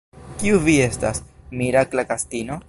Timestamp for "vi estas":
0.69-1.21